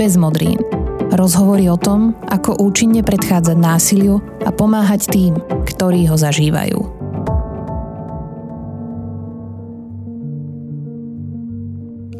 [0.00, 0.56] bez modrín.
[1.12, 5.36] Rozhovory o tom, ako účinne predchádzať násiliu a pomáhať tým,
[5.68, 6.80] ktorí ho zažívajú.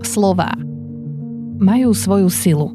[0.05, 0.53] Slová
[1.57, 2.69] majú svoju silu.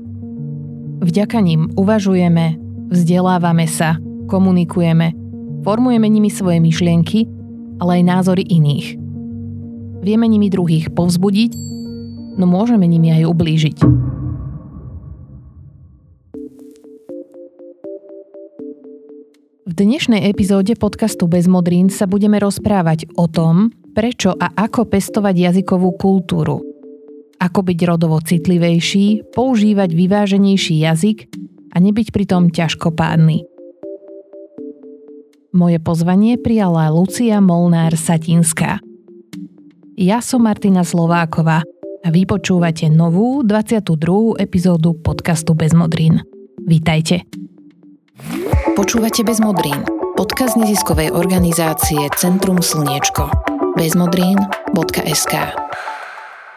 [1.06, 2.58] Vďaka nim uvažujeme,
[2.90, 5.14] vzdelávame sa, komunikujeme,
[5.62, 7.30] formujeme nimi svoje myšlienky,
[7.78, 8.98] ale aj názory iných.
[10.02, 11.52] Vieme nimi druhých povzbudiť,
[12.42, 13.78] no môžeme nimi aj ublížiť.
[19.76, 26.00] Dnešnej epizóde podcastu Bez modrín sa budeme rozprávať o tom, prečo a ako pestovať jazykovú
[26.00, 26.64] kultúru.
[27.44, 31.28] Ako byť rodovo citlivejší, používať vyváženejší jazyk
[31.76, 33.44] a nebyť pritom ťažkopádny.
[35.52, 38.80] Moje pozvanie prijala Lucia Molnár Satinská.
[40.00, 41.64] Ja som Martina Slováková
[42.04, 44.40] a vy počúvate novú 22.
[44.40, 46.24] epizódu podcastu Bez modrín.
[46.64, 47.45] Vítajte.
[48.76, 49.88] Počúvate bez modrín.
[50.20, 53.32] Podkaz neziskovej organizácie Centrum Slniečko.
[53.80, 55.34] bezmodrín.sk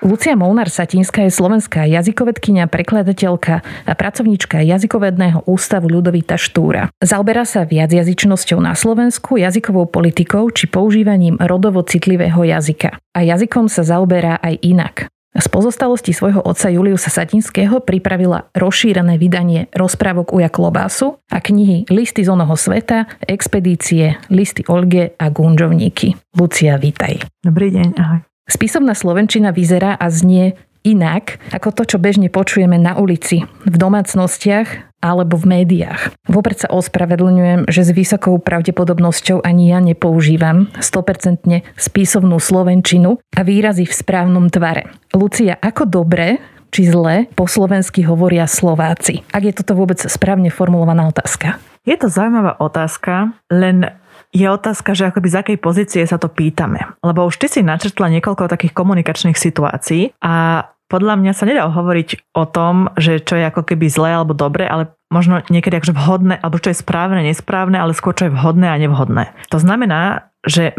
[0.03, 6.91] Lucia Molnár Satinská je slovenská jazykovedkynia, prekladateľka a pracovníčka jazykovedného ústavu Ľudovita Štúra.
[6.99, 12.99] Zaoberá sa viacjazyčnosťou na Slovensku, jazykovou politikou či používaním rodovo citlivého jazyka.
[13.15, 15.07] A jazykom sa zaoberá aj inak.
[15.39, 22.27] Z pozostalosti svojho otca Juliusa Satinského pripravila rozšírené vydanie rozprávok Uja Klobásu a knihy Listy
[22.27, 26.19] z onoho sveta, Expedície, Listy Olge a Gunžovníky.
[26.35, 27.23] Lucia, vítaj.
[27.39, 28.27] Dobrý deň, ahoj.
[28.51, 34.88] Spisovná slovenčina vyzerá a znie inak ako to, čo bežne počujeme na ulici, v domácnostiach
[34.99, 36.15] alebo v médiách.
[36.27, 43.87] Vopred sa ospravedlňujem, že s vysokou pravdepodobnosťou ani ja nepoužívam 100% spisovnú slovenčinu a výrazy
[43.87, 44.91] v správnom tvare.
[45.15, 49.25] Lucia, ako dobre či zle po slovensky hovoria Slováci?
[49.33, 51.57] Ak je toto vôbec správne formulovaná otázka.
[51.89, 53.89] Je to zaujímavá otázka, len
[54.29, 56.85] je otázka, že akoby z akej pozície sa to pýtame.
[57.01, 62.33] Lebo už ty si načrtla niekoľko takých komunikačných situácií a podľa mňa sa nedá hovoriť
[62.33, 66.35] o tom, že čo je ako keby zlé alebo dobre, ale možno niekedy akože vhodné,
[66.41, 69.37] alebo čo je správne, nesprávne, ale skôr čo je vhodné a nevhodné.
[69.53, 70.73] To znamená, že,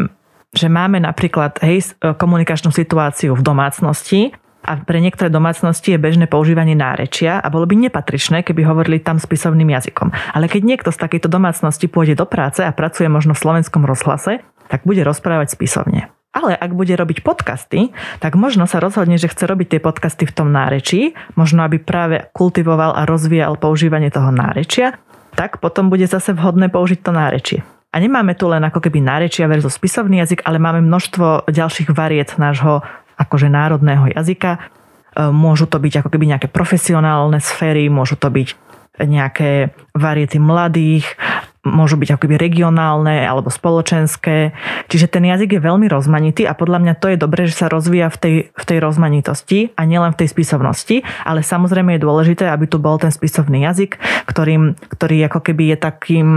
[0.50, 6.76] že máme napríklad hej, komunikačnú situáciu v domácnosti a pre niektoré domácnosti je bežné používanie
[6.76, 10.12] nárečia a bolo by nepatričné, keby hovorili tam spisovným jazykom.
[10.36, 14.44] Ale keď niekto z takejto domácnosti pôjde do práce a pracuje možno v slovenskom rozhlase,
[14.68, 16.12] tak bude rozprávať spisovne.
[16.30, 17.90] Ale ak bude robiť podcasty,
[18.22, 22.30] tak možno sa rozhodne, že chce robiť tie podcasty v tom nárečí, možno aby práve
[22.30, 24.94] kultivoval a rozvíjal používanie toho nárečia,
[25.34, 27.58] tak potom bude zase vhodné použiť to nárečie.
[27.90, 32.38] A nemáme tu len ako keby nárečia versus spisovný jazyk, ale máme množstvo ďalších variet
[32.38, 32.86] nášho
[33.18, 34.50] akože národného jazyka.
[34.54, 34.58] E,
[35.34, 38.54] môžu to byť ako keby nejaké profesionálne sféry, môžu to byť
[39.02, 41.18] nejaké variety mladých,
[41.60, 44.56] môžu byť akoby regionálne alebo spoločenské.
[44.88, 48.08] Čiže ten jazyk je veľmi rozmanitý a podľa mňa to je dobré, že sa rozvíja
[48.08, 52.64] v tej, v tej rozmanitosti a nielen v tej spisovnosti, ale samozrejme je dôležité, aby
[52.64, 56.28] tu bol ten spisovný jazyk, ktorým, ktorý ako keby je takým,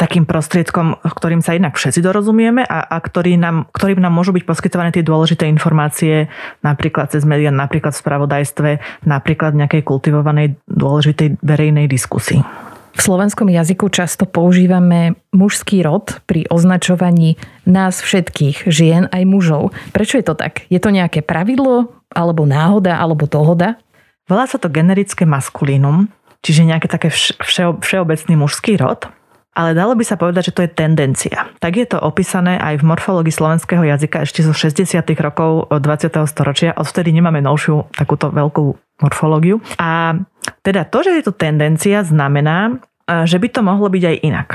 [0.00, 4.48] takým prostriedkom, ktorým sa inak všetci dorozumieme a, a ktorý nám, ktorým nám môžu byť
[4.48, 6.32] poskytované tie dôležité informácie
[6.64, 8.70] napríklad cez médiá, napríklad v spravodajstve,
[9.04, 12.69] napríklad v nejakej kultivovanej dôležitej verejnej diskusii.
[12.90, 19.70] V slovenskom jazyku často používame mužský rod pri označovaní nás všetkých, žien aj mužov.
[19.94, 20.66] Prečo je to tak?
[20.68, 23.78] Je to nejaké pravidlo, alebo náhoda, alebo dohoda?
[24.26, 26.10] Volá sa to generické maskulínum,
[26.42, 27.38] čiže nejaký také vše,
[27.82, 29.06] všeobecný mužský rod,
[29.50, 31.50] ale dalo by sa povedať, že to je tendencia.
[31.58, 35.02] Tak je to opísané aj v morfológii slovenského jazyka ešte zo 60.
[35.18, 36.14] rokov 20.
[36.30, 36.70] storočia.
[36.78, 39.60] Odvtedy nemáme novšiu takúto veľkú morfológiu.
[39.80, 40.20] A
[40.64, 42.80] teda to, že je to tendencia, znamená,
[43.10, 44.48] že by to mohlo byť aj inak.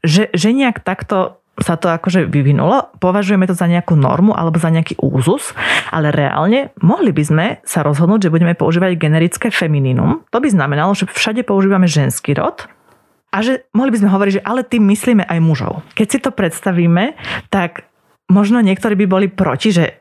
[0.00, 4.72] Že, že nejak takto sa to akože vyvinulo, považujeme to za nejakú normu alebo za
[4.72, 5.52] nejaký úzus,
[5.92, 10.24] ale reálne mohli by sme sa rozhodnúť, že budeme používať generické femininum.
[10.32, 12.64] To by znamenalo, že všade používame ženský rod
[13.28, 15.84] a že mohli by sme hovoriť, že ale tým myslíme aj mužov.
[15.92, 17.12] Keď si to predstavíme,
[17.52, 17.84] tak
[18.32, 19.99] možno niektorí by boli proti, že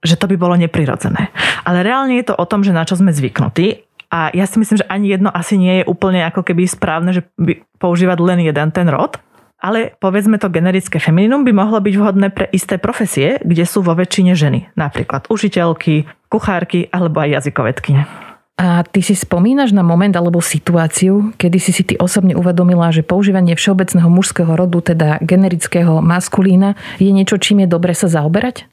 [0.00, 1.32] že to by bolo neprirodzené.
[1.64, 4.82] Ale reálne je to o tom, že na čo sme zvyknutí a ja si myslím,
[4.82, 8.68] že ani jedno asi nie je úplne ako keby správne, že by používať len jeden
[8.74, 9.22] ten rod.
[9.60, 13.92] Ale povedzme to generické femininum by mohlo byť vhodné pre isté profesie, kde sú vo
[13.92, 14.72] väčšine ženy.
[14.72, 18.02] Napríklad učiteľky, kuchárky alebo aj jazykovedkyne.
[18.60, 23.00] A ty si spomínaš na moment alebo situáciu, kedy si si ty osobne uvedomila, že
[23.00, 28.68] používanie všeobecného mužského rodu, teda generického maskulína, je niečo, čím je dobre sa zaoberať?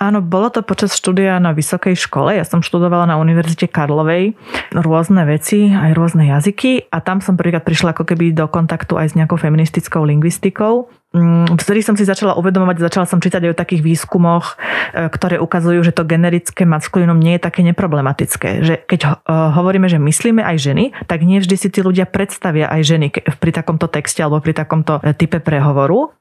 [0.00, 2.32] Áno, bolo to počas štúdia na vysokej škole.
[2.32, 4.32] Ja som študovala na Univerzite Karlovej
[4.72, 9.12] rôzne veci, aj rôzne jazyky a tam som prvýkrát prišla ako keby do kontaktu aj
[9.12, 10.88] s nejakou feministickou lingvistikou.
[11.10, 14.54] Mm, vtedy som si začala uvedomovať, začala som čítať aj o takých výskumoch,
[14.94, 18.48] e, ktoré ukazujú, že to generické maskulinum nie je také neproblematické.
[18.62, 22.70] Že keď e, hovoríme, že myslíme aj ženy, tak nie vždy si tí ľudia predstavia
[22.70, 23.06] aj ženy
[23.42, 26.14] pri takomto texte alebo pri takomto e, type prehovoru.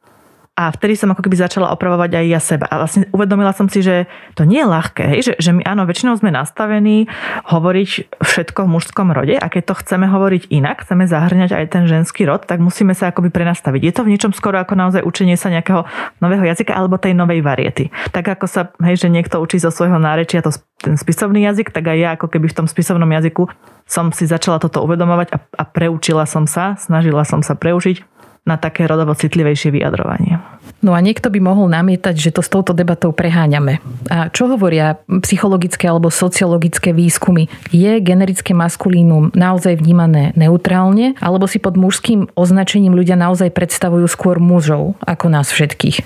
[0.60, 2.68] A vtedy som ako keby začala opravovať aj ja seba.
[2.68, 5.19] A vlastne uvedomila som si, že to nie je ľahké, hej?
[5.24, 7.07] Že, že my áno, väčšinou sme nastavení
[7.48, 11.84] hovoriť všetko v mužskom rode a keď to chceme hovoriť inak, chceme zahrňať aj ten
[11.88, 13.81] ženský rod, tak musíme sa akoby prenastaviť.
[13.88, 15.88] Je to v niečom skoro ako naozaj učenie sa nejakého
[16.19, 17.88] nového jazyka alebo tej novej variety.
[18.12, 20.51] Tak ako sa, hej, že niekto učí zo svojho nárečia to,
[20.84, 23.48] ten spisovný jazyk, tak aj ja ako keby v tom spisovnom jazyku
[23.88, 28.19] som si začala toto uvedomovať a, a preučila som sa, snažila som sa preučiť
[28.50, 30.42] na také rodovo citlivejšie vyjadrovanie.
[30.80, 33.84] No a niekto by mohol namietať, že to s touto debatou preháňame.
[34.07, 37.51] A čo hovoria psychologické alebo sociologické výskumy?
[37.69, 44.40] Je generické maskulínum naozaj vnímané neutrálne, alebo si pod mužským označením ľudia naozaj predstavujú skôr
[44.40, 46.00] mužov ako nás všetkých?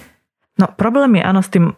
[0.57, 1.77] No problém je áno s tým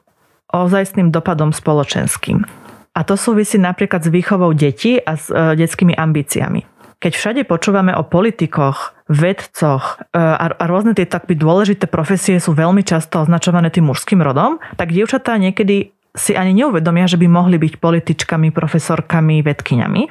[0.56, 2.48] ozajstným dopadom spoločenským.
[2.96, 6.76] A to súvisí napríklad s výchovou detí a s e, detskými ambíciami
[7.06, 12.58] keď všade počúvame o politikoch, vedcoch e, a, a rôzne tie tak dôležité profesie sú
[12.58, 17.60] veľmi často označované tým mužským rodom, tak dievčatá niekedy si ani neuvedomia, že by mohli
[17.60, 20.04] byť političkami, profesorkami, vedkyňami.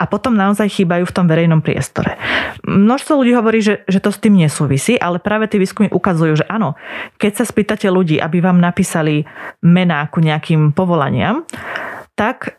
[0.00, 2.16] A potom naozaj chýbajú v tom verejnom priestore.
[2.64, 6.48] Množstvo ľudí hovorí, že, že to s tým nesúvisí, ale práve tie výskumy ukazujú, že
[6.48, 6.72] áno,
[7.20, 9.28] keď sa spýtate ľudí, aby vám napísali
[9.60, 11.44] mená ku nejakým povolaniam,
[12.16, 12.56] tak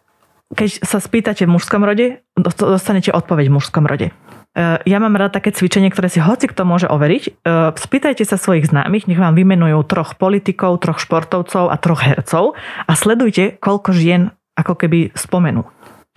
[0.53, 4.13] keď sa spýtate v mužskom rode, dostanete odpoveď v mužskom rode.
[4.51, 7.24] E, ja mám rada také cvičenie, ktoré si hoci kto môže overiť.
[7.24, 7.31] E,
[7.75, 12.94] spýtajte sa svojich známych, nech vám vymenujú troch politikov, troch športovcov a troch hercov a
[12.94, 15.63] sledujte, koľko žien ako keby spomenú.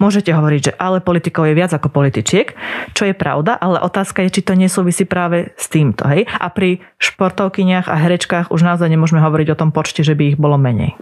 [0.03, 2.51] Môžete hovoriť, že ale politikov je viac ako političiek,
[2.99, 6.03] čo je pravda, ale otázka je, či to nesúvisí práve s týmto.
[6.11, 6.27] Hej?
[6.27, 10.39] A pri športovkyniach a herečkách už naozaj nemôžeme hovoriť o tom počte, že by ich
[10.41, 10.99] bolo menej.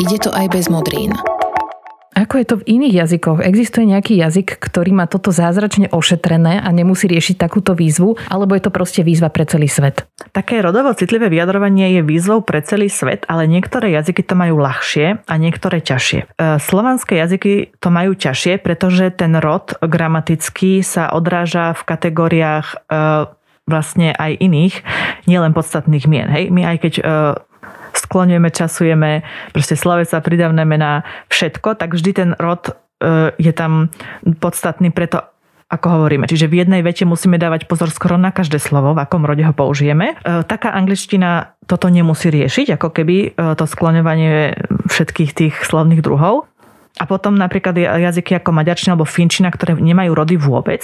[0.00, 1.12] Ide to aj bez modrín.
[2.16, 3.44] Ako je to v iných jazykoch?
[3.44, 8.64] Existuje nejaký jazyk, ktorý má toto zázračne ošetrené a nemusí riešiť takúto výzvu, alebo je
[8.64, 10.08] to proste výzva pre celý svet?
[10.32, 15.28] Také rodovo citlivé vyjadrovanie je výzvou pre celý svet, ale niektoré jazyky to majú ľahšie
[15.28, 16.20] a niektoré ťažšie.
[16.24, 22.76] E, slovanské jazyky to majú ťažšie, pretože ten rod gramatický sa odráža v kategóriách e,
[23.68, 24.74] vlastne aj iných,
[25.28, 26.32] nielen podstatných mien.
[26.32, 26.48] Hej?
[26.48, 27.02] My aj keď e,
[27.96, 31.02] skloňujeme, časujeme, proste slovesa, pridavné mená,
[31.32, 32.72] všetko, tak vždy ten rod e,
[33.40, 33.88] je tam
[34.38, 35.24] podstatný preto,
[35.66, 36.30] ako hovoríme.
[36.30, 39.50] Čiže v jednej vete musíme dávať pozor skoro na každé slovo, v akom rode ho
[39.50, 40.14] použijeme.
[40.20, 43.28] E, taká angličtina toto nemusí riešiť, ako keby e,
[43.58, 44.54] to skloňovanie
[44.86, 46.46] všetkých tých slovných druhov.
[46.96, 50.80] A potom napríklad jazyky ako maďarčina alebo finčina, ktoré nemajú rody vôbec,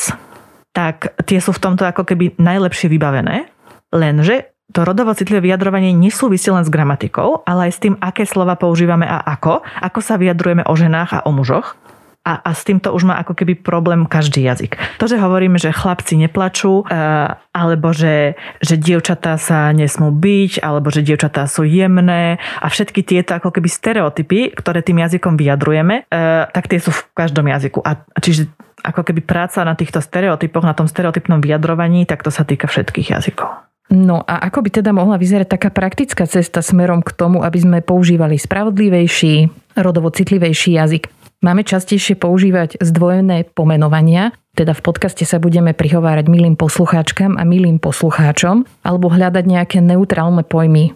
[0.77, 3.49] tak tie sú v tomto ako keby najlepšie vybavené.
[3.97, 8.57] Lenže to rodovo citlivé vyjadrovanie nesúvisí len s gramatikou, ale aj s tým, aké slova
[8.57, 11.77] používame a ako, ako sa vyjadrujeme o ženách a o mužoch.
[12.23, 14.79] A, a s týmto už má ako keby problém každý jazyk.
[15.03, 16.95] To, že hovoríme, že chlapci neplačú, e,
[17.35, 23.35] alebo že, že dievčatá sa nesmú byť, alebo že dievčatá sú jemné a všetky tieto
[23.35, 27.83] ako keby stereotypy, ktoré tým jazykom vyjadrujeme, e, tak tie sú v každom jazyku.
[27.83, 28.47] A, čiže
[28.87, 33.19] ako keby práca na týchto stereotypoch, na tom stereotypnom vyjadrovaní, tak to sa týka všetkých
[33.19, 33.72] jazykov.
[33.91, 37.79] No a ako by teda mohla vyzerať taká praktická cesta smerom k tomu, aby sme
[37.83, 41.11] používali spravodlivejší, rodovo citlivejší jazyk?
[41.43, 47.81] Máme častejšie používať zdvojené pomenovania, teda v podcaste sa budeme prihovárať milým poslucháčkam a milým
[47.81, 50.93] poslucháčom, alebo hľadať nejaké neutrálne pojmy,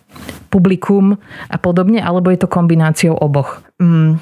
[0.52, 1.16] publikum
[1.48, 3.64] a podobne, alebo je to kombináciou oboch?
[3.80, 4.20] Mm,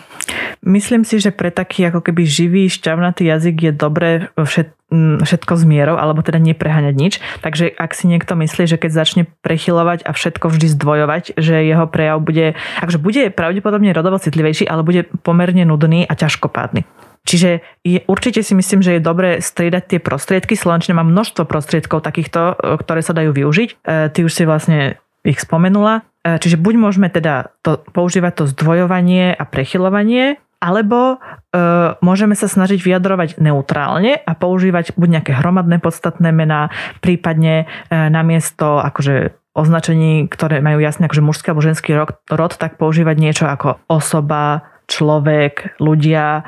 [0.63, 5.53] myslím si, že pre taký ako keby živý, šťavnatý jazyk je dobré všet, mm, všetko
[5.59, 7.15] s mierou, alebo teda nepreháňať nič.
[7.43, 11.91] Takže ak si niekto myslí, že keď začne prechylovať a všetko vždy zdvojovať, že jeho
[11.91, 16.87] prejav bude, akže bude pravdepodobne rodovo citlivejší, ale bude pomerne nudný a ťažkopádny.
[17.25, 20.53] Čiže je, určite si myslím, že je dobré striedať tie prostriedky.
[20.55, 23.69] Slovenčina má množstvo prostriedkov takýchto, e, ktoré sa dajú využiť.
[23.73, 23.75] E,
[24.13, 26.05] ty už si vlastne ich spomenula.
[26.21, 31.57] E, čiže buď môžeme teda to, používať to zdvojovanie a prechylovanie, alebo e,
[32.01, 36.73] môžeme sa snažiť vyjadrovať neutrálne a používať buď nejaké hromadné podstatné mená,
[37.05, 42.81] prípadne e, namiesto akože označení, ktoré majú jasne akože mužský alebo ženský rod, rod, tak
[42.81, 46.45] používať niečo ako osoba, človek, ľudia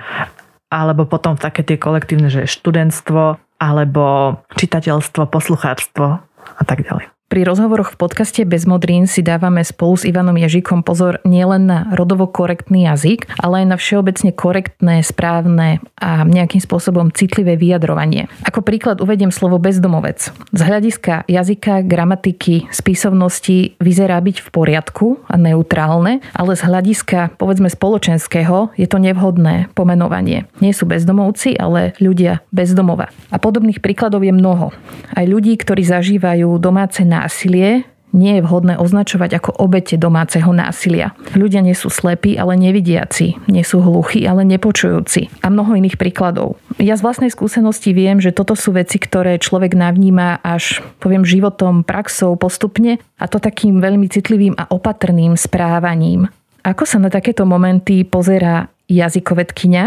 [0.77, 6.07] alebo potom také tie kolektívne, že študentstvo, alebo čitateľstvo, poslucháčstvo
[6.45, 7.16] a tak ďalej.
[7.27, 11.91] Pri rozhovoroch v podcaste Bez modrín si dávame spolu s Ivanom Ježikom pozor nielen na
[11.91, 18.31] rodovo korektný jazyk, ale aj na všeobecne korektné, správne a nejakým spôsobom citlivé vyjadrovanie.
[18.47, 20.31] Ako príklad uvediem slovo bezdomovec.
[20.55, 27.67] Z hľadiska jazyka, gramatiky, spisovnosti vyzerá byť v poriadku a neutrálne, ale z hľadiska povedzme
[27.67, 30.47] spoločenského je to nevhodné pomenovanie.
[30.63, 33.11] Nie sú bezdomovci, ale ľudia bezdomova.
[33.35, 34.71] A podobných príkladov je mnoho.
[35.11, 41.13] Aj ľudí, ktorí zažívajú domáce násilie nie je vhodné označovať ako obete domáceho násilia.
[41.37, 46.57] Ľudia nie sú slepí, ale nevidiaci, nie sú hluchí, ale nepočujúci a mnoho iných príkladov.
[46.81, 51.85] Ja z vlastnej skúsenosti viem, že toto sú veci, ktoré človek navníma až, poviem, životom,
[51.85, 56.33] praxou postupne a to takým veľmi citlivým a opatrným správaním.
[56.65, 59.85] Ako sa na takéto momenty pozerá jazykovedkyňa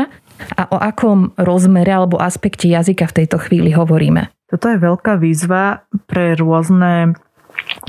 [0.56, 4.32] a o akom rozmere alebo aspekte jazyka v tejto chvíli hovoríme?
[4.50, 7.14] Toto je veľká výzva pre rôzne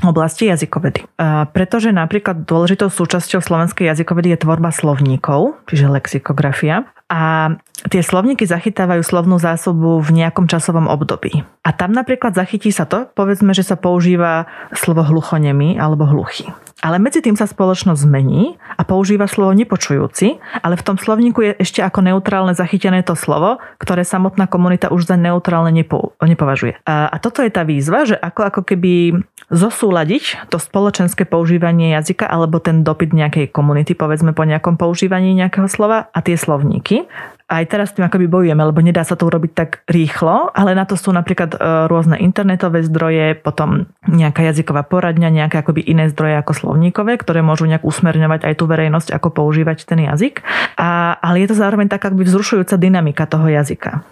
[0.04, 1.08] oblasti jazykovedy.
[1.56, 6.84] Pretože napríklad dôležitou súčasťou slovenskej jazykovedy je tvorba slovníkov, čiže lexikografia.
[7.10, 7.56] A
[7.88, 11.42] tie slovníky zachytávajú slovnú zásobu v nejakom časovom období.
[11.64, 16.52] A tam napríklad zachytí sa to, povedzme, že sa používa slovo hluchonemý alebo hluchý.
[16.80, 21.52] Ale medzi tým sa spoločnosť zmení a používa slovo nepočujúci, ale v tom slovníku je
[21.60, 26.80] ešte ako neutrálne zachytené to slovo, ktoré samotná komunita už za neutrálne nepo, nepovažuje.
[26.88, 29.20] A, a toto je tá výzva, že ako, ako keby
[29.52, 35.68] zosúľadiť to spoločenské používanie jazyka alebo ten dopyt nejakej komunity, povedzme po nejakom používaní nejakého
[35.68, 37.04] slova a tie slovníky
[37.50, 40.86] aj teraz s tým akoby bojujeme, lebo nedá sa to urobiť tak rýchlo, ale na
[40.86, 41.58] to sú napríklad e,
[41.90, 47.66] rôzne internetové zdroje, potom nejaká jazyková poradňa, nejaké akoby iné zdroje ako slovníkové, ktoré môžu
[47.66, 50.46] nejak usmerňovať aj tú verejnosť, ako používať ten jazyk.
[50.78, 54.06] A, ale je to zároveň taká akoby vzrušujúca dynamika toho jazyka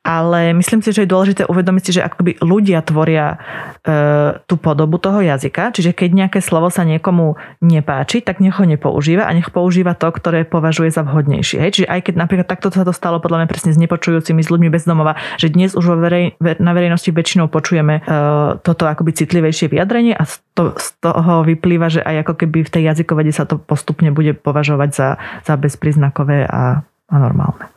[0.00, 3.36] ale myslím si, že je dôležité uvedomiť si, že akoby ľudia tvoria
[3.84, 8.64] e, tú podobu toho jazyka, čiže keď nejaké slovo sa niekomu nepáči, tak nech ho
[8.64, 11.60] nepoužíva a nech používa to, ktoré považuje za vhodnejšie.
[11.60, 11.70] Hej?
[11.76, 14.72] Čiže aj keď napríklad takto sa to stalo podľa mňa presne s nepočujúcimi, s ľuďmi
[14.72, 18.02] bez domova, že dnes už verej, na verejnosti väčšinou počujeme e,
[18.64, 22.72] toto akoby citlivejšie vyjadrenie a z, to, z toho vyplýva, že aj ako keby v
[22.72, 25.08] tej jazykovede sa to postupne bude považovať za,
[25.44, 27.68] za bezpríznakové a, a normálne.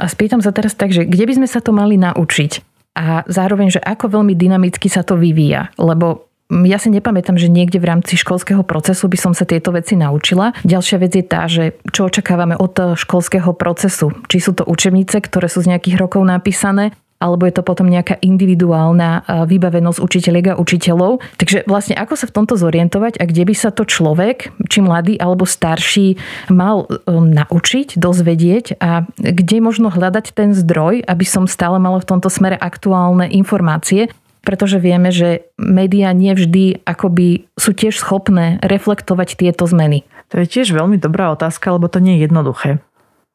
[0.00, 2.64] A spýtam sa teraz tak, že kde by sme sa to mali naučiť?
[2.96, 5.72] A zároveň, že ako veľmi dynamicky sa to vyvíja?
[5.80, 9.96] Lebo ja si nepamätám, že niekde v rámci školského procesu by som sa tieto veci
[9.96, 10.52] naučila.
[10.68, 14.12] Ďalšia vec je tá, že čo očakávame od školského procesu.
[14.28, 18.18] Či sú to učebnice, ktoré sú z nejakých rokov napísané, alebo je to potom nejaká
[18.18, 21.22] individuálna vybavenosť učiteľiek a učiteľov.
[21.38, 25.14] Takže vlastne ako sa v tomto zorientovať a kde by sa to človek, či mladý
[25.22, 26.18] alebo starší,
[26.50, 32.10] mal um, naučiť, dozvedieť a kde možno hľadať ten zdroj, aby som stále mala v
[32.10, 34.10] tomto smere aktuálne informácie,
[34.42, 40.02] pretože vieme, že médiá nevždy akoby sú tiež schopné reflektovať tieto zmeny.
[40.34, 42.70] To je tiež veľmi dobrá otázka, lebo to nie je jednoduché.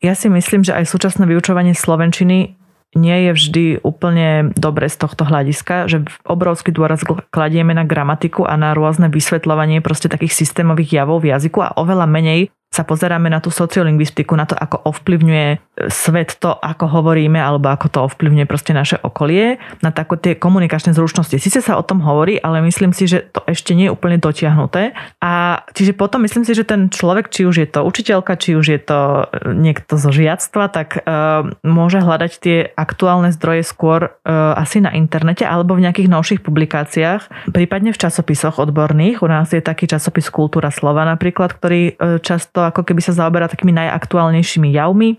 [0.04, 2.60] Ja si myslím, že aj súčasné vyučovanie slovenčiny
[2.98, 8.58] nie je vždy úplne dobre z tohto hľadiska, že obrovský dôraz kladieme na gramatiku a
[8.58, 13.42] na rôzne vysvetľovanie proste takých systémových javov v jazyku a oveľa menej sa pozeráme na
[13.42, 15.58] tú sociolingvistiku, na to, ako ovplyvňuje e,
[15.90, 20.94] svet to, ako hovoríme, alebo ako to ovplyvňuje proste naše okolie, na tako tie komunikačné
[20.94, 21.34] zručnosti.
[21.42, 24.94] Sice sa o tom hovorí, ale myslím si, že to ešte nie je úplne dotiahnuté.
[25.24, 28.66] A čiže potom myslím si, že ten človek, či už je to učiteľka, či už
[28.68, 34.54] je to e, niekto zo žiactva, tak uh, môže hľadať tie aktuálne zdroje skôr uh,
[34.60, 39.24] asi na internete alebo v nejakých novších publikáciách, prípadne v časopisoch odborných.
[39.24, 43.16] U nás je taký časopis Kultúra slova napríklad, ktorý uh, často to ako keby sa
[43.16, 45.18] zaoberá takými najaktuálnejšími javmi.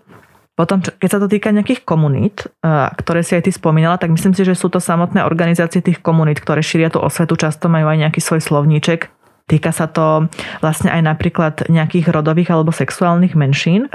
[0.59, 2.51] Potom, keď sa to týka nejakých komunít,
[2.99, 6.43] ktoré si aj ty spomínala, tak myslím si, že sú to samotné organizácie tých komunít,
[6.43, 9.07] ktoré šíria tú osvetu, často majú aj nejaký svoj slovníček.
[9.47, 10.27] Týka sa to
[10.59, 13.87] vlastne aj napríklad nejakých rodových alebo sexuálnych menšín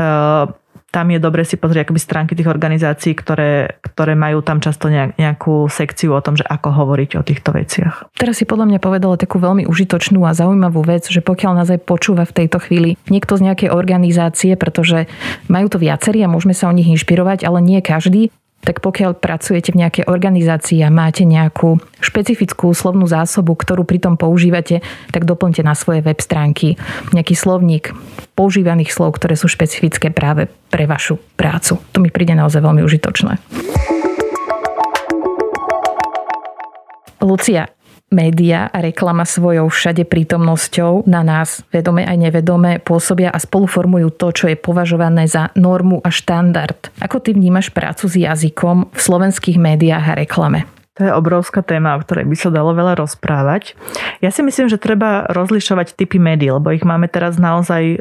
[0.94, 5.18] tam je dobre si pozrieť akoby stránky tých organizácií, ktoré, ktoré majú tam často nejak,
[5.18, 8.14] nejakú sekciu o tom, že ako hovoriť o týchto veciach.
[8.14, 11.82] Teraz si podľa mňa povedala takú veľmi užitočnú a zaujímavú vec, že pokiaľ nás aj
[11.82, 15.10] počúva v tejto chvíli niekto z nejakej organizácie, pretože
[15.50, 18.30] majú to viacerí a môžeme sa o nich inšpirovať, ale nie každý,
[18.63, 24.79] tak pokiaľ pracujete v nejakej organizácii a máte nejakú špecifickú slovnú zásobu, ktorú pritom používate,
[25.12, 26.79] tak doplňte na svoje web stránky
[27.12, 27.91] nejaký slovník
[28.34, 31.77] používaných slov, ktoré sú špecifické práve pre vašu prácu.
[31.93, 33.38] To mi príde naozaj veľmi užitočné.
[37.24, 37.72] Lucia,
[38.13, 44.29] média a reklama svojou všade prítomnosťou na nás, vedome aj nevedome, pôsobia a spoluformujú to,
[44.29, 46.93] čo je považované za normu a štandard.
[47.01, 50.70] Ako ty vnímaš prácu s jazykom v slovenských médiách a reklame?
[50.94, 53.74] To je obrovská téma, o ktorej by sa dalo veľa rozprávať.
[54.22, 58.00] Ja si myslím, že treba rozlišovať typy médií, lebo ich máme teraz naozaj, e,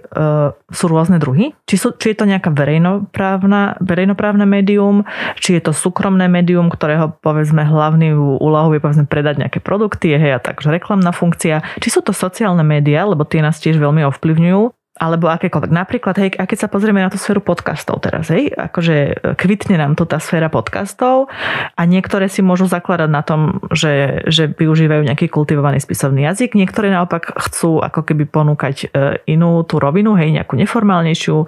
[0.52, 1.56] sú rôzne druhy.
[1.64, 5.08] Či, sú, či je to nejaká verejnoprávna, verejnoprávne médium,
[5.40, 10.36] či je to súkromné médium, ktorého povedzme hlavný úlohou je povedzme predať nejaké produkty, hej,
[10.36, 11.64] a takže reklamná funkcia.
[11.80, 15.72] Či sú to sociálne médiá, lebo tie nás tiež veľmi ovplyvňujú alebo akékoľvek.
[15.72, 19.80] Napríklad, hej, a keď sa pozrieme na tú sféru podcastov teraz, hej, akože e, kvitne
[19.80, 21.32] nám tu tá sféra podcastov
[21.72, 26.92] a niektoré si môžu zakladať na tom, že, že využívajú nejaký kultivovaný spisovný jazyk, niektoré
[26.92, 28.86] naopak chcú ako keby ponúkať e,
[29.32, 31.46] inú tú rovinu, hej, nejakú neformálnejšiu, e,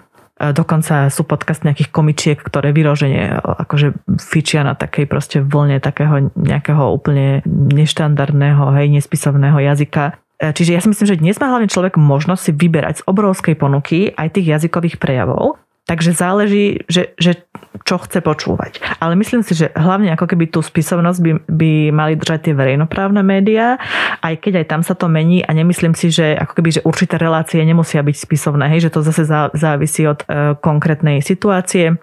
[0.57, 6.81] Dokonca sú podcast nejakých komičiek, ktoré vyroženie akože fičia na takej proste vlne takého nejakého
[6.89, 10.24] úplne neštandardného, hej, nespisovného jazyka.
[10.41, 13.55] E, čiže ja si myslím, že dnes má hlavne človek možnosť si vyberať z obrovskej
[13.55, 15.61] ponuky aj tých jazykových prejavov.
[15.85, 17.45] Takže záleží, že, že
[17.85, 18.81] čo chce počúvať.
[19.05, 23.21] Ale myslím si, že hlavne ako keby tú spisovnosť by, by mali držať tie verejnoprávne
[23.21, 23.77] médiá,
[24.25, 27.21] aj keď aj tam sa to mení a nemyslím si, že ako keby, že určité
[27.21, 32.01] relácie nemusia byť spisovné, hej, že to zase závisí od e, konkrétnej situácie.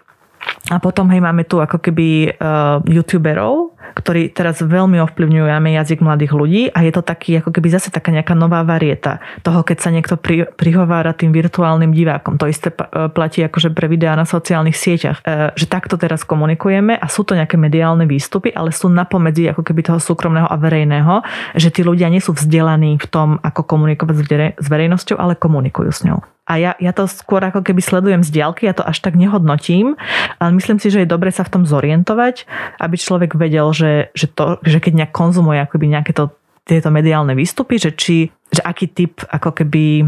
[0.69, 6.33] A potom hej, máme tu ako keby uh, youtuberov, ktorí teraz veľmi ovplyvňujú jazyk mladých
[6.36, 9.89] ľudí a je to taký, ako keby zase taká nejaká nová varieta toho, keď sa
[9.89, 12.36] niekto pri, prihovára tým virtuálnym divákom.
[12.38, 15.24] To isté e, platí akože pre videá na sociálnych sieťach.
[15.24, 19.63] E, že takto teraz komunikujeme a sú to nejaké mediálne výstupy, ale sú napomedzi ako
[19.63, 21.24] keby toho súkromného a verejného,
[21.55, 24.15] že tí ľudia nie sú vzdelaní v tom, ako komunikovať
[24.60, 26.19] s verejnosťou, ale komunikujú s ňou.
[26.50, 29.93] A ja, ja to skôr ako keby sledujem z diaľky, ja to až tak nehodnotím,
[30.41, 32.50] ale myslím si, že je dobre sa v tom zorientovať,
[32.81, 36.33] aby človek vedel, že, že, to, že keď nejak konzumuje akoby nejaké to,
[36.65, 40.05] tieto mediálne výstupy, že, či, že aký typ ako keby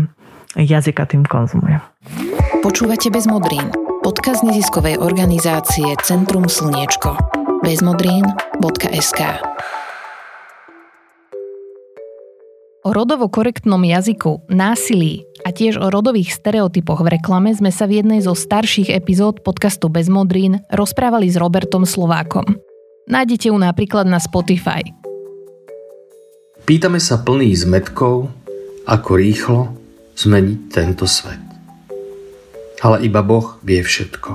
[0.58, 1.82] jazyka tým konzumuje.
[2.62, 3.74] Počúvate bez modrín.
[4.06, 7.18] Podkaz neziskovej organizácie Centrum Slniečko.
[7.64, 9.22] bezmodrín.sk
[12.84, 18.04] O rodovo korektnom jazyku, násilí a tiež o rodových stereotypoch v reklame sme sa v
[18.04, 22.44] jednej zo starších epizód podcastu Bez modrín rozprávali s Robertom Slovákom.
[23.08, 24.84] Nájdete ju napríklad na Spotify.
[26.68, 28.28] Pýtame sa plný zmetkov,
[28.84, 29.72] ako rýchlo
[30.20, 31.40] zmeniť tento svet.
[32.84, 34.32] Ale iba Boh vie všetko.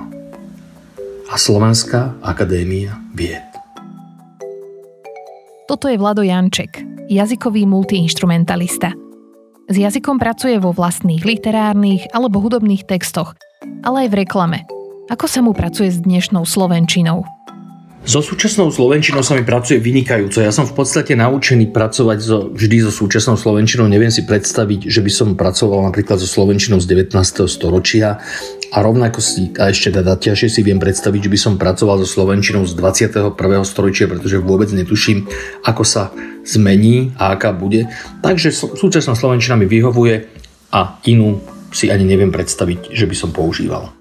[1.28, 3.44] A Slovenská akadémia vied.
[5.68, 8.92] Toto je Vlado Janček, jazykový multiinstrumentalista.
[9.68, 13.32] S jazykom pracuje vo vlastných literárnych alebo hudobných textoch,
[13.84, 14.58] ale aj v reklame.
[15.08, 17.24] Ako sa mu pracuje s dnešnou slovenčinou?
[18.08, 20.40] So súčasnou slovenčinou sa mi pracuje vynikajúco.
[20.40, 23.84] Ja som v podstate naučený pracovať so, vždy so súčasnou slovenčinou.
[23.84, 27.12] Neviem si predstaviť, že by som pracoval napríklad so slovenčinou z 19.
[27.44, 28.16] storočia
[28.72, 32.08] a rovnako si, a ešte teda ťažšie si viem predstaviť, že by som pracoval so
[32.08, 33.36] slovenčinou z 21.
[33.68, 35.28] storočia, pretože vôbec netuším,
[35.68, 36.08] ako sa
[36.48, 37.92] zmení a aká bude.
[38.24, 40.24] Takže súčasná slovenčina mi vyhovuje
[40.72, 41.44] a inú
[41.76, 43.97] si ani neviem predstaviť, že by som používal.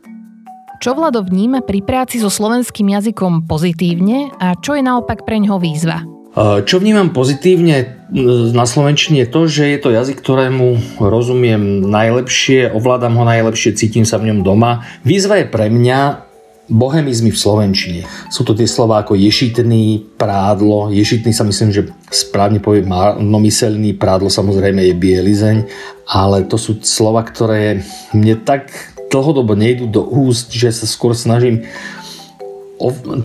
[0.78, 5.58] Čo Vlado vníma pri práci so slovenským jazykom pozitívne a čo je naopak pre ňoho
[5.58, 6.06] výzva?
[6.38, 8.06] Čo vnímam pozitívne
[8.54, 14.06] na Slovenčine je to, že je to jazyk, ktorému rozumiem najlepšie, ovládam ho najlepšie, cítim
[14.06, 14.86] sa v ňom doma.
[15.02, 16.30] Výzva je pre mňa
[16.70, 18.02] bohemizmy v Slovenčine.
[18.30, 20.94] Sú to tie slova ako ješitný, prádlo.
[20.94, 22.86] Ješitný sa myslím, že správne povie
[23.18, 25.58] nomyselný, prádlo samozrejme je bielizeň,
[26.06, 27.82] ale to sú slova, ktoré
[28.14, 28.70] mne tak
[29.12, 31.68] dlhodobo nejdu do úst, že sa skôr snažím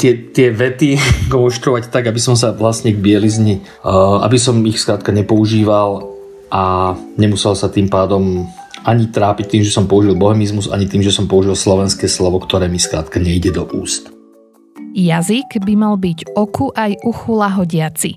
[0.01, 0.97] tie, tie vety
[1.35, 6.09] konštruovať tak, aby som sa vlastne k bielizni, uh, aby som ich skrátka nepoužíval
[6.53, 8.49] a nemusel sa tým pádom
[8.83, 12.66] ani trápiť tým, že som použil bohemizmus, ani tým, že som použil slovenské slovo, ktoré
[12.66, 14.11] mi skrátka nejde do úst.
[14.92, 18.11] Jazyk by mal byť oku aj uchu lahodiaci.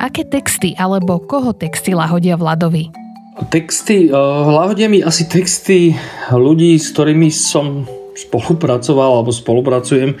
[0.00, 3.03] Aké texty alebo koho texty lahodia Vladovi?
[3.34, 5.98] Texty, uh, hlahodia mi asi texty
[6.30, 7.82] ľudí, s ktorými som
[8.14, 10.14] spolupracoval alebo spolupracujem.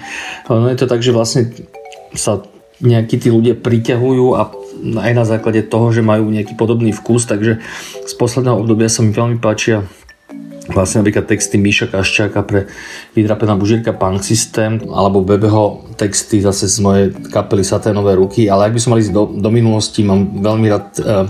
[0.50, 1.54] No je to tak, že vlastne
[2.18, 2.42] sa
[2.82, 4.50] nejakí tí ľudia priťahujú a
[4.98, 7.62] aj na základe toho, že majú nejaký podobný vkus, takže
[8.02, 9.86] z posledného obdobia sa mi veľmi páčia
[10.74, 12.66] vlastne napríklad texty Míša Kaščáka pre
[13.12, 18.74] Vydrapená bužírka Punk System alebo Bebeho texty zase z mojej kapely Saténové ruky, ale ak
[18.74, 21.28] by som mali ísť do, do minulosti, mám veľmi rád uh,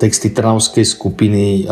[0.00, 1.68] texty Trnavskej skupiny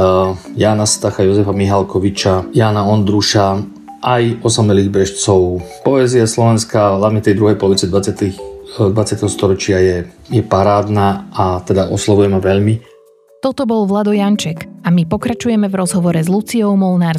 [0.53, 3.65] Jana Stacha, Jozefa Mihalkoviča, Jana Ondruša,
[4.05, 5.65] aj osamelých brežcov.
[5.83, 8.37] Poézia slovenská, hlavne tej druhej polovice 20.
[8.79, 8.95] 20.
[9.27, 9.97] storočia je,
[10.31, 12.79] je parádna a teda oslovuje ma veľmi.
[13.43, 17.19] Toto bol Vlado Janček a my pokračujeme v rozhovore s Luciou Molnár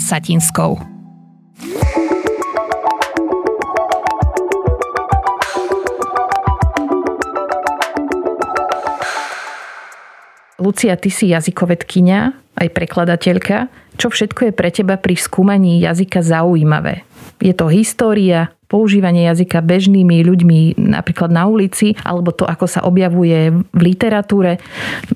[10.69, 13.73] Lucia, ty si jazykovedkynia, aj prekladateľka.
[13.97, 17.09] Čo všetko je pre teba pri skúmaní jazyka zaujímavé?
[17.41, 23.49] Je to história, používanie jazyka bežnými ľuďmi napríklad na ulici, alebo to, ako sa objavuje
[23.49, 24.61] v literatúre.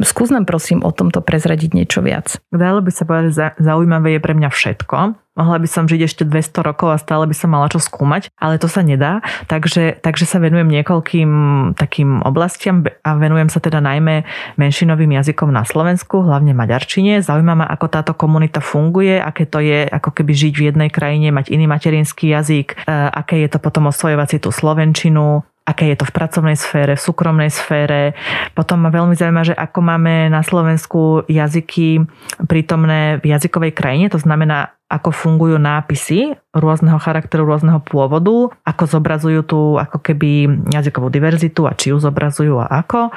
[0.01, 2.41] Skús nám prosím o tomto prezradiť niečo viac.
[2.49, 4.97] Dalo by sa povedať, že zaujímavé je pre mňa všetko.
[5.33, 8.61] Mohla by som žiť ešte 200 rokov a stále by som mala čo skúmať, ale
[8.61, 9.17] to sa nedá.
[9.49, 11.29] Takže, takže sa venujem niekoľkým
[11.73, 14.29] takým oblastiam a venujem sa teda najmä
[14.61, 17.25] menšinovým jazykom na Slovensku, hlavne maďarčine.
[17.25, 21.33] Zaujíma ma, ako táto komunita funguje, aké to je ako keby žiť v jednej krajine,
[21.33, 25.97] mať iný materinský jazyk, e, aké je to potom osvojovať si tú slovenčinu, aké je
[25.97, 28.13] to v pracovnej sfére, v súkromnej sfére.
[28.51, 32.03] Potom ma veľmi zaujíma, že ako máme na Slovensku jazyky
[32.45, 39.41] prítomné v jazykovej krajine, to znamená, ako fungujú nápisy rôzneho charakteru, rôzneho pôvodu, ako zobrazujú
[39.41, 43.09] tú ako keby jazykovú diverzitu a či ju zobrazujú a ako.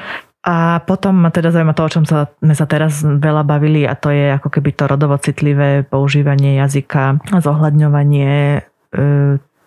[0.46, 3.98] A potom ma teda zaujíma to, o čom sa, sme sa teraz veľa bavili a
[3.98, 8.60] to je ako keby to rodovo citlivé používanie jazyka a zohľadňovanie e,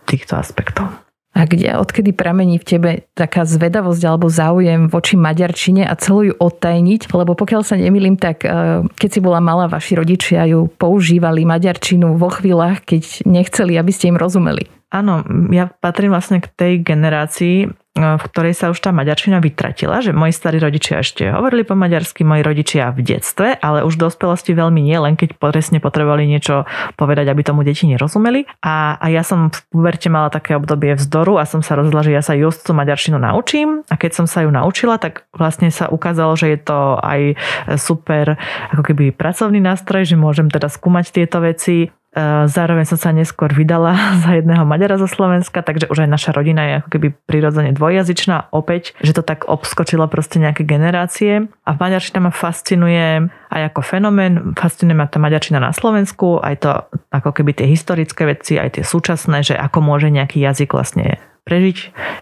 [0.08, 0.99] týchto aspektov.
[1.30, 6.34] A kde, odkedy pramení v tebe taká zvedavosť alebo záujem voči maďarčine a celú ju
[6.34, 7.14] odtajniť?
[7.14, 8.50] Lebo pokiaľ sa nemýlim, tak e,
[8.90, 14.10] keď si bola malá, vaši rodičia ju používali maďarčinu vo chvíľach, keď nechceli, aby ste
[14.10, 14.68] im rozumeli.
[14.90, 15.22] Áno,
[15.54, 20.32] ja patrím vlastne k tej generácii, v ktorej sa už tá maďarčina vytratila, že moji
[20.32, 24.80] starí rodičia ešte hovorili po maďarsky, moji rodičia v detstve, ale už v dospelosti veľmi
[24.80, 26.64] nie, len keď presne potrebovali niečo
[26.96, 28.48] povedať, aby tomu deti nerozumeli.
[28.64, 32.16] A, a ja som v puberte mala také obdobie vzdoru a som sa rozhodla, že
[32.16, 35.92] ja sa just tú maďarčinu naučím a keď som sa ju naučila, tak vlastne sa
[35.92, 37.36] ukázalo, že je to aj
[37.76, 38.40] super
[38.72, 41.99] ako keby pracovný nástroj, že môžem teda skúmať tieto veci E,
[42.48, 46.62] zároveň som sa neskôr vydala za jedného Maďara zo Slovenska, takže už aj naša rodina
[46.66, 48.52] je ako keby prirodzene dvojjazyčná.
[48.52, 51.48] Opäť, že to tak obskočilo proste nejaké generácie.
[51.64, 54.54] A maďarčina ma fascinuje aj ako fenomén.
[54.58, 56.72] Fascinuje ma tá maďarčina na Slovensku, aj to
[57.10, 61.78] ako keby tie historické veci, aj tie súčasné, že ako môže nejaký jazyk vlastne prežiť.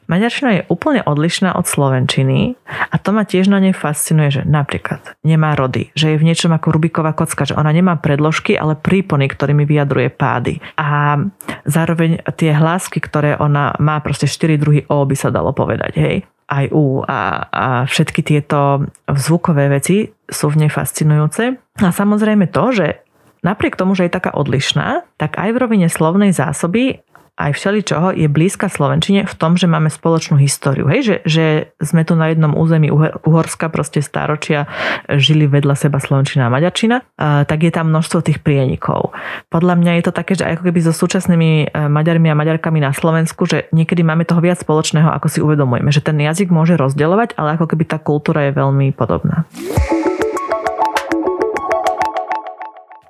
[0.08, 5.18] Maďarčina je úplne odlišná od slovenčiny a to ma tiež na nej fascinuje, že napríklad
[5.22, 9.28] nemá rody, že je v niečom ako Rubiková kocka, že ona nemá predložky, ale prípony,
[9.28, 10.60] ktorými vyjadruje pády.
[10.80, 11.20] A
[11.68, 16.18] zároveň tie hlásky, ktoré ona má, proste 4 druhy O by sa dalo povedať, hej
[16.48, 21.60] aj U a, a všetky tieto zvukové veci sú v nej fascinujúce.
[21.60, 23.04] A samozrejme to, že
[23.44, 27.04] napriek tomu, že je taká odlišná, tak aj v rovine slovnej zásoby
[27.38, 30.90] aj všeličoho je blízka Slovenčine v tom, že máme spoločnú históriu.
[30.90, 31.02] Hej?
[31.06, 31.46] Že, že
[31.78, 34.66] sme tu na jednom území Uhorska proste stáročia
[35.06, 37.06] žili vedľa seba Slovenčina a Maďarčina,
[37.46, 39.14] tak je tam množstvo tých prienikov.
[39.54, 42.92] Podľa mňa je to také, že ako keby so súčasnými e, Maďarmi a Maďarkami na
[42.92, 45.94] Slovensku, že niekedy máme toho viac spoločného, ako si uvedomujeme.
[45.94, 49.46] Že ten jazyk môže rozdeľovať, ale ako keby tá kultúra je veľmi podobná.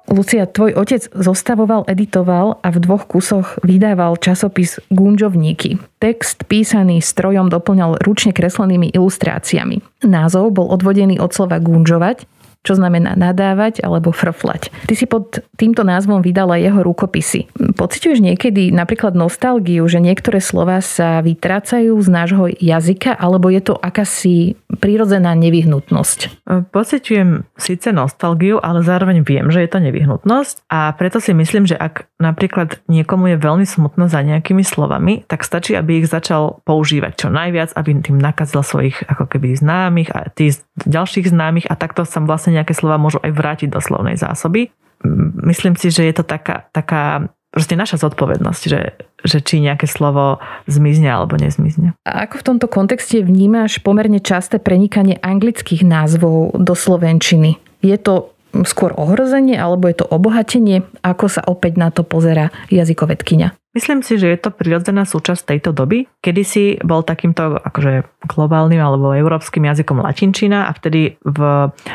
[0.08, 5.84] Lucia, tvoj otec zostavoval, editoval a v dvoch kusoch vydával časopis Gunžovníky.
[6.00, 9.84] Text písaný strojom doplňal ručne kreslenými ilustráciami.
[10.08, 12.24] Názov bol odvodený od slova gunžovať,
[12.68, 14.68] čo znamená nadávať alebo frflať.
[14.92, 17.48] Ty si pod týmto názvom vydala jeho rukopisy.
[17.80, 23.80] Pociťuješ niekedy napríklad nostalgiu, že niektoré slova sa vytrácajú z nášho jazyka, alebo je to
[23.80, 26.44] akási prírodzená nevyhnutnosť?
[26.76, 31.80] Pociťujem síce nostalgiu, ale zároveň viem, že je to nevyhnutnosť a preto si myslím, že
[31.80, 37.16] ak napríklad niekomu je veľmi smutno za nejakými slovami, tak stačí, aby ich začal používať
[37.16, 42.04] čo najviac, aby tým nakazil svojich ako keby známych a tých ďalších známych a takto
[42.04, 44.68] sa vlastne nejaké slova môžu aj vrátiť do slovnej zásoby.
[45.48, 48.80] Myslím si, že je to taká, taká proste naša zodpovednosť, že,
[49.26, 50.38] že či nejaké slovo
[50.70, 51.98] zmizne alebo nezmizne.
[52.06, 57.58] A ako v tomto kontexte vnímaš pomerne časté prenikanie anglických názvov do slovenčiny?
[57.82, 58.34] Je to
[58.66, 60.86] skôr ohrozenie alebo je to obohatenie?
[61.02, 63.54] Ako sa opäť na to pozera jazykovedkynia?
[63.76, 66.10] Myslím si, že je to prirodzená súčasť tejto doby.
[66.24, 71.40] Kedy si bol takýmto akože globálnym alebo európskym jazykom latinčina a vtedy v,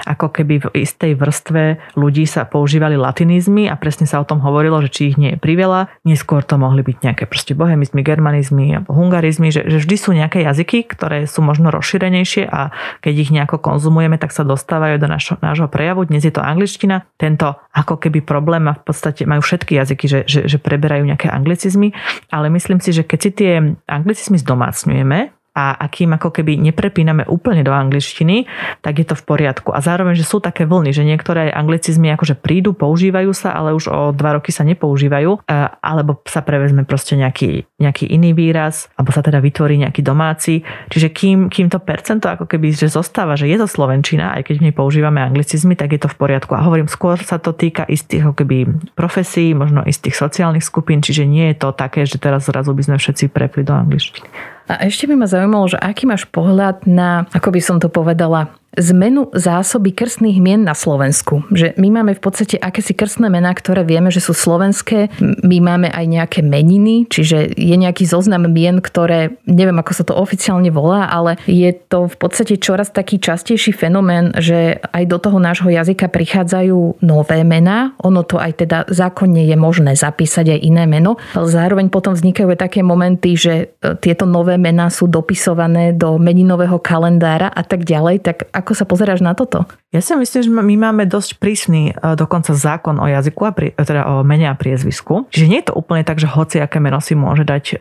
[0.06, 4.78] ako keby v istej vrstve ľudí sa používali latinizmy a presne sa o tom hovorilo,
[4.84, 5.90] že či ich nie je priveľa.
[6.06, 10.46] Neskôr to mohli byť nejaké proste bohemizmy, germanizmy alebo hungarizmy, že, že vždy sú nejaké
[10.46, 12.70] jazyky, ktoré sú možno rozšírenejšie a
[13.02, 16.06] keď ich nejako konzumujeme, tak sa dostávajú do našo, nášho prejavu.
[16.06, 17.10] Dnes je to angličtina.
[17.18, 21.26] Tento ako keby problém a v podstate majú všetky jazyky, že, že, že preberajú nejaké
[21.26, 21.94] anglicizmy anglicizmy,
[22.34, 23.52] ale myslím si, že keď si tie
[23.86, 28.48] anglicizmy zdomácňujeme, a, a kým ako keby neprepíname úplne do angličtiny,
[28.80, 29.68] tak je to v poriadku.
[29.72, 33.92] A zároveň, že sú také vlny, že niektoré anglicizmy akože prídu, používajú sa, ale už
[33.92, 35.44] o dva roky sa nepoužívajú,
[35.84, 40.64] alebo sa prevezme proste nejaký, nejaký iný výraz, alebo sa teda vytvorí nejaký domáci.
[40.88, 44.54] Čiže kým, kým to percento ako keby že zostáva, že je to slovenčina, aj keď
[44.56, 46.56] v nej používame anglicizmy, tak je to v poriadku.
[46.56, 48.56] A hovorím, skôr sa to týka istých ako keby
[48.96, 52.96] profesí, možno istých sociálnych skupín, čiže nie je to také, že teraz zrazu by sme
[52.96, 54.51] všetci prepli do angličtiny.
[54.72, 58.56] A ešte by ma zaujímalo, že aký máš pohľad na, ako by som to povedala,
[58.80, 61.44] zmenu zásoby krstných mien na Slovensku.
[61.52, 65.12] Že my máme v podstate akési krstné mená, ktoré vieme, že sú slovenské.
[65.44, 70.16] My máme aj nejaké meniny, čiže je nejaký zoznam mien, ktoré, neviem ako sa to
[70.16, 75.36] oficiálne volá, ale je to v podstate čoraz taký častejší fenomén, že aj do toho
[75.36, 77.92] nášho jazyka prichádzajú nové mená.
[78.00, 81.20] Ono to aj teda zákonne je možné zapísať aj iné meno.
[81.36, 86.80] Zároveň potom vznikajú aj také momenty, že e, tieto nové mená sú dopisované do meninového
[86.80, 88.16] kalendára a tak ďalej.
[88.24, 89.66] Tak ako sa pozeráš na toto?
[89.90, 93.74] Ja si myslím, že my máme dosť prísny e, dokonca zákon o jazyku, a pri,
[93.74, 95.26] e, teda o mene a priezvisku.
[95.34, 97.76] Čiže nie je to úplne tak, že hoci aké meno si môže dať e,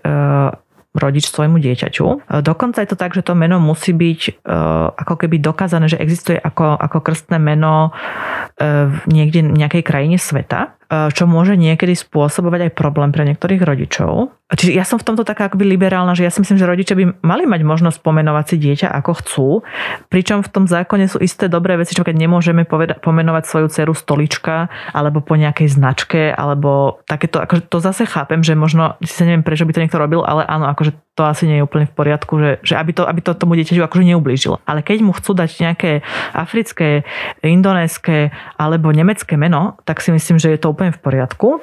[0.91, 2.27] rodič svojmu dieťaťu.
[2.43, 4.43] Dokonca je to tak, že to meno musí byť
[4.91, 7.95] ako keby dokázané, že existuje ako, ako krstné meno
[9.07, 14.35] niekde v nejakej krajine sveta čo môže niekedy spôsobovať aj problém pre niektorých rodičov.
[14.51, 17.23] Čiže ja som v tomto taká akoby liberálna, že ja si myslím, že rodičia by
[17.23, 19.49] mali mať možnosť pomenovať si dieťa ako chcú,
[20.11, 23.95] pričom v tom zákone sú isté dobré veci, čo keď nemôžeme poveda- pomenovať svoju dceru
[23.95, 29.23] stolička alebo po nejakej značke, alebo takéto, akože to zase chápem, že možno, si sa
[29.23, 31.95] neviem prečo by to niekto robil, ale áno, akože to asi nie je úplne v
[31.95, 34.63] poriadku, že, že aby, to, aby to tomu dieťaťu akože neublížilo.
[34.63, 35.91] Ale keď mu chcú dať nejaké
[36.31, 37.03] africké,
[37.43, 41.59] indonéske alebo nemecké meno, tak si myslím, že je to úplne v poriadku.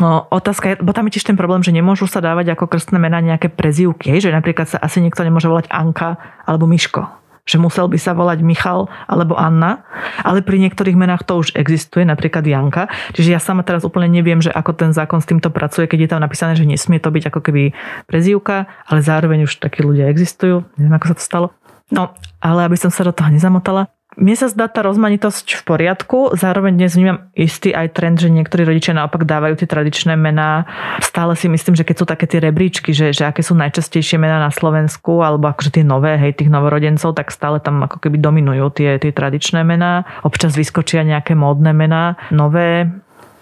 [0.00, 2.96] No, otázka je, bo tam je tiež ten problém, že nemôžu sa dávať ako krstné
[2.96, 6.16] mená nejaké prezývky, že napríklad sa asi niekto nemôže volať Anka
[6.48, 7.19] alebo Miško
[7.50, 9.82] že musel by sa volať Michal alebo Anna,
[10.22, 12.86] ale pri niektorých menách to už existuje, napríklad Janka.
[13.10, 16.10] Čiže ja sama teraz úplne neviem, že ako ten zákon s týmto pracuje, keď je
[16.14, 17.74] tam napísané, že nesmie to byť ako keby
[18.06, 20.62] prezývka, ale zároveň už takí ľudia existujú.
[20.78, 21.46] Neviem, ako sa to stalo.
[21.90, 26.36] No, ale aby som sa do toho nezamotala, mne sa zdá tá rozmanitosť v poriadku,
[26.36, 30.68] zároveň dnes vnímam istý aj trend, že niektorí rodičia naopak dávajú tie tradičné mená.
[31.00, 34.36] Stále si myslím, že keď sú také tie rebríčky, že, že aké sú najčastejšie mená
[34.36, 38.68] na Slovensku, alebo akože tie nové, hej, tých novorodencov, tak stále tam ako keby dominujú
[38.76, 40.04] tie, tie tradičné mená.
[40.20, 42.92] Občas vyskočia nejaké módne mená, nové,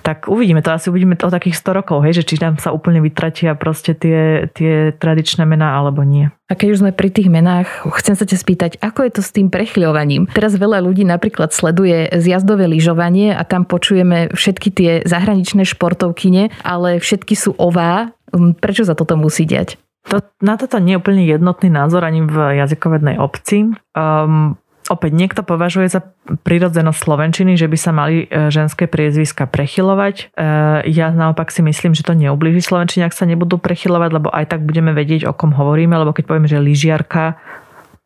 [0.08, 2.72] tak uvidíme to, asi uvidíme to o takých 100 rokov, hej, že či tam sa
[2.72, 6.32] úplne vytratia proste tie, tie tradičné mená alebo nie.
[6.48, 7.68] A keď už sme pri tých menách,
[8.00, 10.24] chcem sa ťa spýtať, ako je to s tým prechľovaním?
[10.32, 17.04] Teraz veľa ľudí napríklad sleduje zjazdové lyžovanie a tam počujeme všetky tie zahraničné športovkyne, ale
[17.04, 18.16] všetky sú ová.
[18.32, 19.76] Hm, prečo sa toto musí diať?
[20.08, 23.76] To, na toto nie je úplne jednotný názor ani v jazykovednej obci.
[23.92, 24.56] Um,
[24.88, 26.00] opäť niekto považuje za
[26.44, 30.32] prirodzenosť Slovenčiny, že by sa mali e, ženské priezviska prechylovať.
[30.34, 30.44] E,
[30.88, 34.64] ja naopak si myslím, že to neublíži Slovenčine, ak sa nebudú prechylovať, lebo aj tak
[34.64, 37.38] budeme vedieť, o kom hovoríme, lebo keď povieme, že lyžiarka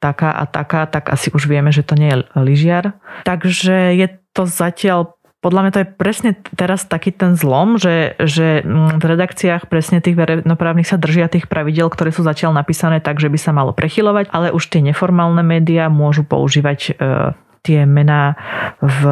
[0.03, 2.99] taká a taká, tak asi už vieme, že to nie je lyžiar.
[3.23, 8.62] Takže je to zatiaľ podľa mňa to je presne teraz taký ten zlom, že, že
[8.62, 13.18] mm, v redakciách presne tých verejnoprávnych sa držia tých pravidel, ktoré sú zatiaľ napísané tak,
[13.18, 16.92] že by sa malo prechylovať, ale už tie neformálne médiá môžu používať e,
[17.66, 18.38] tie mená
[18.78, 19.02] v,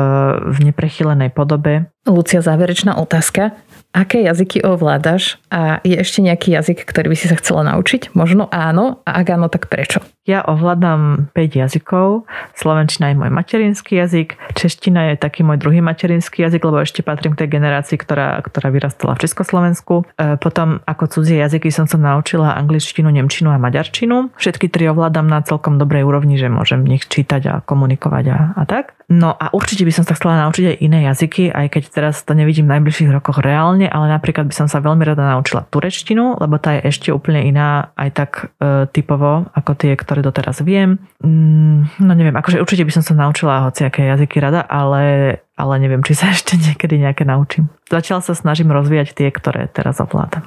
[0.54, 1.90] v neprechylenej podobe.
[2.08, 3.52] Lucia, záverečná otázka.
[3.90, 8.14] Aké jazyky ovládaš a je ešte nejaký jazyk, ktorý by si sa chcela naučiť?
[8.14, 9.98] Možno áno, a ak áno, tak prečo?
[10.22, 12.22] Ja ovládam 5 jazykov.
[12.54, 17.34] Slovenčina je môj materinský jazyk, čeština je taký môj druhý materinský jazyk, lebo ešte patrím
[17.34, 20.06] k tej generácii, ktorá, ktorá vyrastala v Československu.
[20.14, 24.38] E, potom ako cudzie jazyky som sa naučila angličtinu, nemčinu a maďarčinu.
[24.38, 28.38] Všetky tri ovládam na celkom dobrej úrovni, že môžem v nich čítať a komunikovať a,
[28.54, 28.99] a tak.
[29.10, 32.30] No a určite by som sa chcela naučiť aj iné jazyky, aj keď teraz to
[32.30, 36.62] nevidím v najbližších rokoch reálne, ale napríklad by som sa veľmi rada naučila turečtinu, lebo
[36.62, 38.30] tá je ešte úplne iná aj tak
[38.62, 41.02] e, typovo ako tie, ktoré doteraz viem.
[41.26, 46.06] Mm, no neviem, akože určite by som sa naučila hociaké jazyky rada, ale, ale neviem,
[46.06, 47.66] či sa ešte niekedy nejaké naučím.
[47.90, 50.46] Zatiaľ sa snažím rozvíjať tie, ktoré teraz ovládam.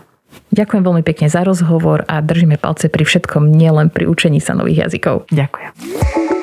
[0.56, 4.88] Ďakujem veľmi pekne za rozhovor a držíme palce pri všetkom, nielen pri učení sa nových
[4.88, 5.28] jazykov.
[5.30, 6.43] Ďakujem.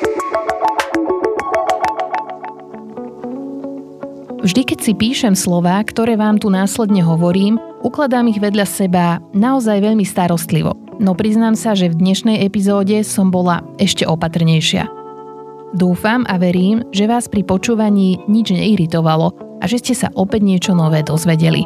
[4.41, 9.77] Vždy, keď si píšem slová, ktoré vám tu následne hovorím, ukladám ich vedľa seba naozaj
[9.85, 10.73] veľmi starostlivo.
[10.97, 14.89] No priznám sa, že v dnešnej epizóde som bola ešte opatrnejšia.
[15.77, 20.71] Dúfam a verím, že vás pri počúvaní nič neiritovalo a že ste sa opäť niečo
[20.73, 21.63] nové dozvedeli.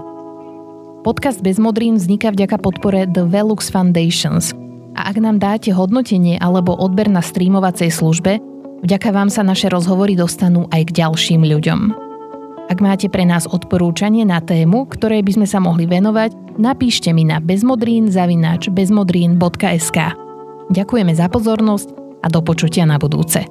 [1.08, 4.52] Podcast Bez modrín vzniká vďaka podpore The Velux Foundations–
[4.96, 8.40] A ak nám dáte hodnotenie alebo odber na streamovacej službe,
[8.80, 12.05] vďaka vám sa naše rozhovory dostanú aj k ďalším ľuďom.
[12.66, 17.22] Ak máte pre nás odporúčanie na tému, ktorej by sme sa mohli venovať, napíšte mi
[17.22, 18.10] na bezmodrín
[18.74, 20.00] bezmodrín.sk.
[20.74, 21.88] Ďakujeme za pozornosť
[22.26, 23.46] a do počutia na budúce.